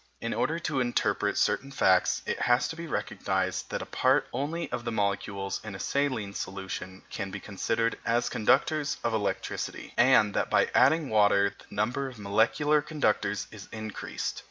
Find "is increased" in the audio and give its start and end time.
13.51-14.39